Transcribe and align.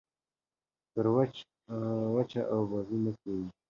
پر 0.91 1.05
وچه 2.15 2.41
اوبازي 2.53 2.97
نه 3.03 3.11
کېږي. 3.21 3.49